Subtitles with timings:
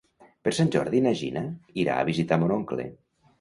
[0.45, 1.43] Per Sant Jordi na Gina
[1.83, 2.89] irà a visitar mon oncle.